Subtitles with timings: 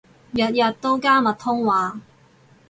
[0.31, 1.99] 日日都加密通話